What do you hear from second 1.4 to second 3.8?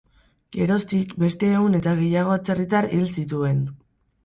ehun eta gehiago atzerritar hil zituen.